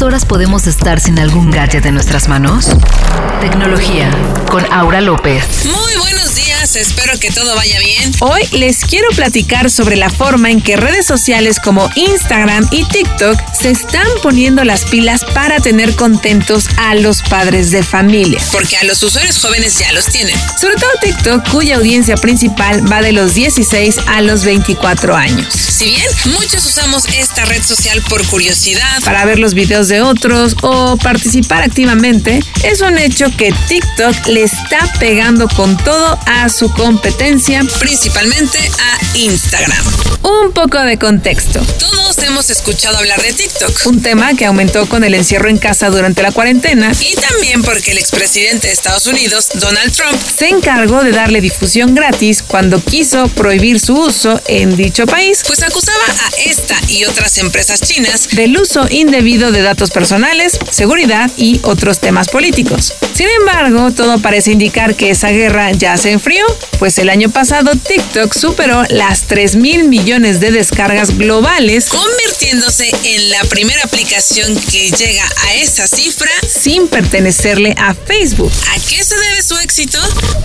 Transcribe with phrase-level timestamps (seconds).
[0.00, 2.70] ¿Cuántas horas podemos estar sin algún gadget en nuestras manos?
[3.42, 4.10] Tecnología
[4.50, 5.66] con Aura López.
[5.66, 6.39] Muy buenos días,
[6.76, 8.12] espero que todo vaya bien.
[8.20, 13.38] Hoy les quiero platicar sobre la forma en que redes sociales como Instagram y TikTok
[13.52, 18.40] se están poniendo las pilas para tener contentos a los padres de familia.
[18.52, 20.36] Porque a los usuarios jóvenes ya los tienen.
[20.60, 25.52] Sobre todo TikTok, cuya audiencia principal va de los 16 a los 24 años.
[25.52, 30.54] Si bien muchos usamos esta red social por curiosidad, Para ver los videos de otros
[30.62, 36.70] o participar activamente, es un hecho que TikTok le está pegando con todo a su
[36.74, 37.62] competencia.
[37.78, 39.82] principalmente a Instagram.
[40.22, 41.58] Un poco de contexto.
[41.78, 43.86] Todos hemos escuchado hablar de TikTok.
[43.86, 47.92] Un tema que aumentó con el encierro en casa durante la cuarentena Y también porque
[47.92, 53.28] el expresidente de Estados Unidos, Donald Trump, se encargó de darle difusión gratis cuando quiso
[53.28, 58.58] prohibir su uso en dicho país pues acusaba a esta y otras empresas chinas del
[58.58, 62.92] uso indebido de datos personales, seguridad y otros temas políticos.
[63.14, 66.44] Sin embargo, todo parece indicar que esa guerra ya se enfrió,
[66.78, 73.30] pues el año pasado TikTok superó las 3 mil millones de descargas globales convirtiéndose en
[73.30, 76.30] la primera aplicación que llega a esa cifra.
[76.48, 78.52] sin pertenecerle a Facebook.
[78.74, 79.98] ¿A qué se debe su éxito?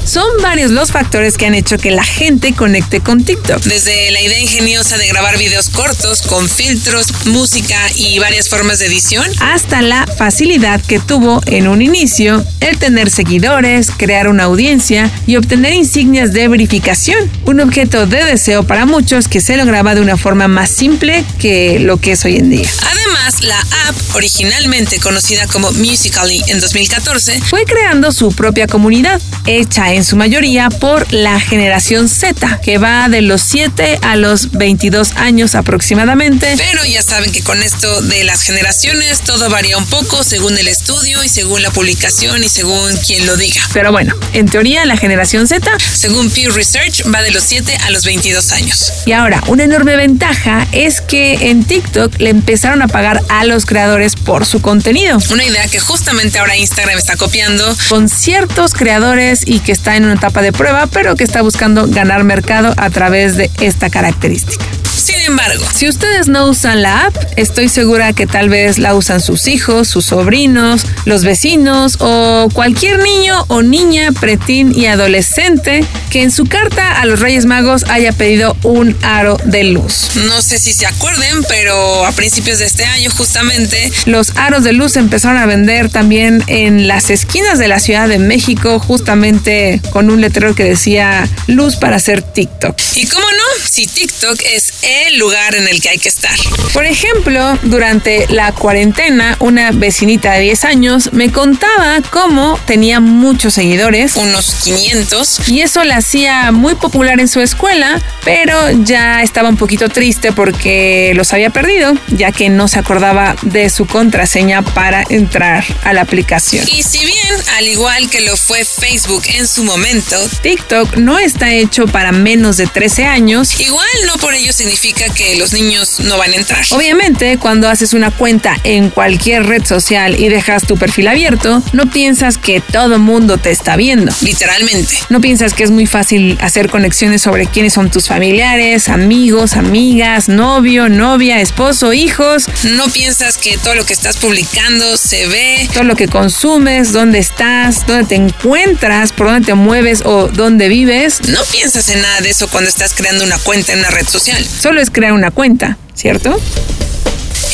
[0.05, 3.61] Son varios los factores que han hecho que la gente conecte con TikTok.
[3.63, 8.87] Desde la idea ingeniosa de grabar videos cortos con filtros, música y varias formas de
[8.87, 15.11] edición, hasta la facilidad que tuvo en un inicio el tener seguidores, crear una audiencia
[15.27, 20.01] y obtener insignias de verificación, un objeto de deseo para muchos que se lograba de
[20.01, 22.69] una forma más simple que lo que es hoy en día.
[22.91, 23.57] Además, la
[23.87, 30.17] app, originalmente conocida como Musical.ly en 2014, Fue creando su propia comunidad, hecha en su
[30.17, 36.55] mayoría por la generación Z, que va de los 7 a los 22 años aproximadamente.
[36.57, 40.67] pero ya saben que con esto de las generaciones todo varía un poco según el
[40.67, 43.61] estudio y según la publicación y según quien lo diga.
[43.71, 47.91] Pero bueno, en teoría la generación Z Según Pew Research va de los 7 a
[47.91, 48.93] los 22 años.
[49.05, 53.65] Y ahora, una enorme ventaja es que en TikTok le empezaron a pagar a los
[53.65, 55.17] creadores por su contenido.
[55.29, 60.05] Una idea que justamente ahora Instagram está copiando Con ciertos creadores y que está en
[60.05, 64.65] una etapa de prueba, pero que está buscando ganar mercado a través de esta característica.
[65.05, 69.19] Sin embargo, Si ustedes no usan la app, estoy segura que tal vez la usan
[69.19, 75.74] sus hijos, sus sobrinos, los vecinos o cualquier niño o niña, pretín y adolescente
[76.09, 80.11] que en su carta a los Reyes Magos haya pedido un aro de luz.
[80.27, 84.73] no sé si se acuerden, pero a principios de este año justamente Los aros de
[84.73, 90.09] luz empezaron a vender también en las esquinas de la Ciudad de México, justamente con
[90.09, 92.75] un letrero que decía luz para hacer TikTok.
[92.95, 94.73] Y cómo no, si TikTok es
[95.07, 96.37] el lugar en el que hay que estar.
[96.73, 103.53] Por ejemplo, durante la cuarentena, una vecinita de 10 años me contaba cómo tenía muchos
[103.53, 105.47] seguidores Unos 500.
[105.47, 110.31] y eso la hacía muy popular en su escuela, pero ya estaba un poquito triste
[110.31, 115.93] porque los había perdido, ya que no se acordaba de su contraseña para entrar a
[115.93, 116.67] la aplicación.
[116.71, 121.51] Y si bien, al igual que lo fue Facebook en su momento, TikTok no está
[121.51, 123.59] hecho para menos de 13 años.
[123.59, 126.63] igual no por ello significa que los niños no van a entrar.
[126.71, 131.87] Obviamente, cuando haces una cuenta en cualquier red social y dejas tu perfil abierto, no
[131.87, 134.13] piensas que todo mundo te está viendo.
[134.21, 134.95] Literalmente.
[135.09, 140.29] No piensas que es muy fácil hacer conexiones sobre quiénes son tus familiares, amigos, amigas,
[140.29, 145.69] novio, novia, esposo, hijos, No piensas que todo lo que estás publicando se ve.
[145.73, 150.67] todo lo que consumes, dónde estás, dónde te encuentras, por dónde te mueves o dónde
[150.67, 151.21] vives.
[151.27, 154.45] No piensas en nada de eso cuando estás creando una cuenta en una red social.
[154.45, 156.39] Solo es crear una cuenta, ¿cierto?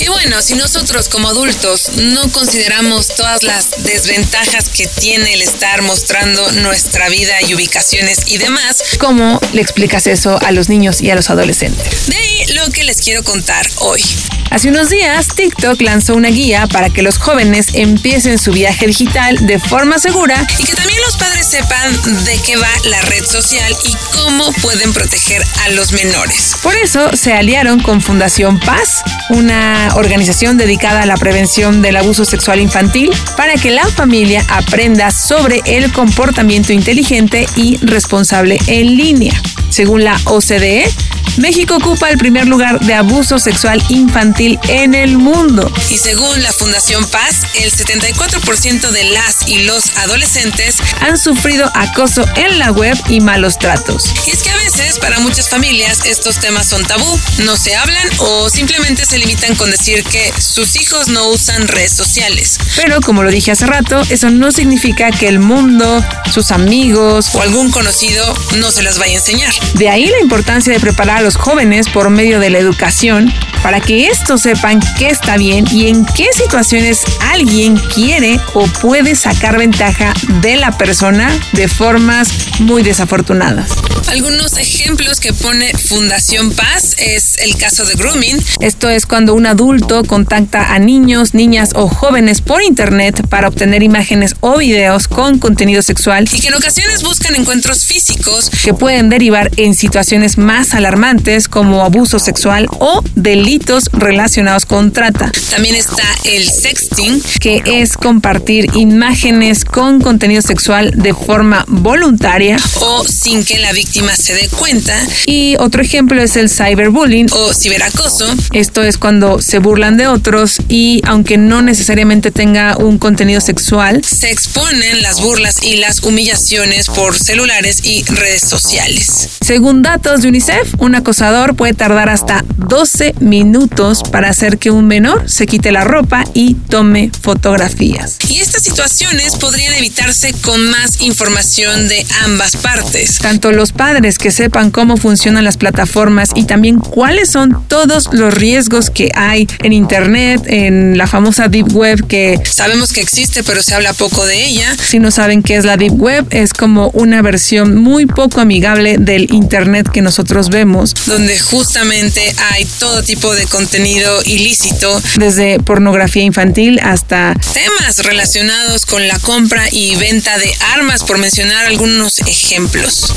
[0.01, 5.83] Y bueno, si nosotros como adultos no consideramos todas las desventajas que tiene el estar
[5.83, 11.11] mostrando nuestra vida y ubicaciones y demás, ¿Cómo le explicas eso a los niños y
[11.11, 12.07] a los adolescentes?
[12.07, 14.01] de ahí que les quiero contar hoy.
[14.49, 19.47] Hace unos días, TikTok lanzó una guía para que los jóvenes empiecen su viaje digital
[19.47, 23.73] de forma segura Y que también los padres sepan de qué va la red social
[23.85, 26.55] y cómo pueden proteger a los menores.
[26.61, 32.25] Por eso se aliaron con Fundación Paz, una organización dedicada a la prevención del abuso
[32.25, 39.41] sexual infantil, para que la familia aprenda sobre el comportamiento inteligente y responsable en línea.
[39.69, 40.91] Según la OCDE,
[41.37, 45.71] México ocupa el primer lugar de abuso sexual infantil en el mundo.
[45.89, 52.23] Y según la Fundación Paz, el 74% de las y los adolescentes han sufrido acoso
[52.35, 54.13] en la web y malos tratos.
[54.27, 58.07] Y es que a veces para muchas familias estos temas son tabú, no se hablan
[58.19, 62.57] o simplemente se limitan con decir que sus hijos no usan redes sociales.
[62.75, 67.41] Pero como lo dije hace rato, eso no significa que el mundo, sus amigos o
[67.41, 68.23] algún conocido
[68.57, 69.53] no se las vaya a enseñar.
[69.73, 73.33] De ahí la importancia de preparar a los jóvenes por medio de la educación
[73.63, 79.15] para que estos sepan qué está bien y en qué situaciones alguien quiere o puede
[79.15, 83.69] sacar ventaja de la persona de formas muy desafortunadas.
[84.07, 88.43] Algunos ejemplos que pone Fundación Paz es el caso de grooming.
[88.59, 93.83] Esto es cuando un adulto contacta a niños, niñas o jóvenes por internet para obtener
[93.83, 99.09] imágenes o videos con contenido sexual y que en ocasiones buscan encuentros físicos que pueden
[99.09, 105.31] derivar en situaciones más alarmantes como abuso sexual o delitos relacionados con trata.
[105.51, 113.05] También está el sexting, que es compartir imágenes con contenido sexual de forma voluntaria o
[113.05, 114.99] sin que la víctima se dé cuenta.
[115.27, 118.33] Y otro ejemplo es el cyberbullying o ciberacoso.
[118.53, 124.03] Esto es cuando se burlan de otros y aunque no necesariamente tenga un contenido sexual,
[124.03, 129.29] se exponen las burlas y las humillaciones por celulares y redes sociales.
[129.41, 134.87] Según datos de UNICEF, un acosador puede tardar hasta 12 minutos para hacer que un
[134.87, 138.17] menor se quite la ropa y tome fotografías.
[138.29, 143.17] Y estas situaciones podrían evitarse con más información de ambas partes.
[143.19, 148.33] Tanto los padres que sepan cómo funcionan las plataformas y también cuáles son todos los
[148.33, 153.61] riesgos que hay en Internet, en la famosa Deep Web que sabemos que existe pero
[153.61, 154.75] se habla poco de ella.
[154.77, 158.97] Si no saben qué es la Deep Web, es como una versión muy poco amigable
[158.97, 160.90] del Internet que nosotros vemos.
[161.05, 165.01] Donde justamente hay todo tipo de contenido ilícito.
[165.15, 171.65] Desde pornografía infantil hasta temas relacionados con la compra y venta de armas, por mencionar
[171.65, 173.13] algunos ejemplos.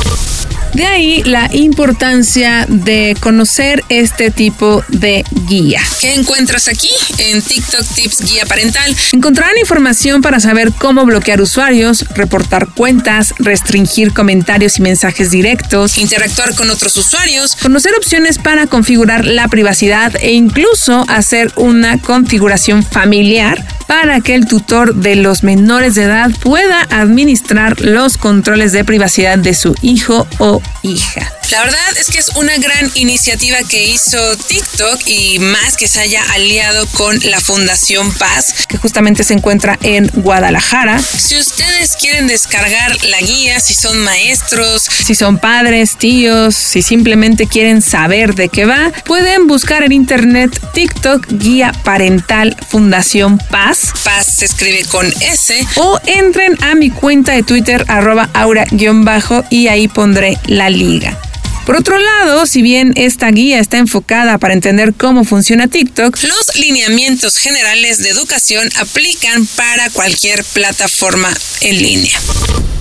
[0.75, 5.81] De ahí la importancia de conocer este tipo de guía.
[6.01, 8.95] ¿Qué encuentras aquí en TikTok Tips Guía Parental?
[9.13, 16.57] Encontrarán información para saber cómo bloquear usuarios, reportar cuentas, restringir comentarios y mensajes directos, interactuar
[16.57, 23.67] con otros usuarios, conocer opciones para configurar la privacidad e incluso hacer una configuración familiar
[23.89, 29.39] para que el tutor de los menores de edad pueda administrar los controles de privacidad
[29.39, 31.33] de su hijo o hija.
[31.51, 36.01] La verdad es que es una gran iniciativa que hizo TikTok y más que se
[36.01, 40.99] haya aliado con la Fundación Paz, que justamente se encuentra en Guadalajara.
[41.01, 47.47] Si ustedes quieren descargar la guía, si son maestros, si son padres, tíos, si simplemente
[47.47, 53.93] quieren saber de qué va, pueden buscar en internet TikTok Guía Parental Fundación Paz.
[54.03, 55.67] Paz se escribe con S.
[55.77, 61.19] O entren a mi cuenta de Twitter arroba aura-bajo y ahí pondré la liga.
[61.67, 66.57] Por otro lado, si bien esta guía está enfocada para entender cómo funciona TikTok, los
[66.57, 71.33] lineamientos generales de educación aplican para cualquier plataforma
[71.63, 72.21] en línea.